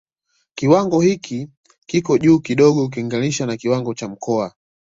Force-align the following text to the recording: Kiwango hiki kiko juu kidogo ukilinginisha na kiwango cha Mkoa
Kiwango 0.55 1.01
hiki 1.01 1.47
kiko 1.87 2.17
juu 2.17 2.39
kidogo 2.39 2.85
ukilinginisha 2.85 3.45
na 3.45 3.57
kiwango 3.57 3.93
cha 3.93 4.07
Mkoa 4.07 4.53